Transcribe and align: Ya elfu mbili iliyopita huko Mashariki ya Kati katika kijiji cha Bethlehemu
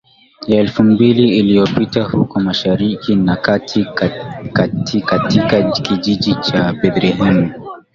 Ya 0.47 0.59
elfu 0.59 0.83
mbili 0.83 1.37
iliyopita 1.37 2.03
huko 2.03 2.39
Mashariki 2.39 3.19
ya 3.25 3.35
Kati 3.35 3.85
katika 5.01 5.71
kijiji 5.71 6.35
cha 6.35 6.73
Bethlehemu 6.73 7.53